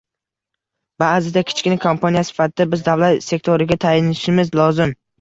Baʼzida 1.03 1.43
kichkina 1.51 1.77
kompaniya 1.85 2.25
sifatida 2.31 2.69
biz 2.75 2.85
davlat 2.91 3.29
sektoriga 3.31 3.81
tayanishimiz 3.89 4.57
lozim. 4.63 5.03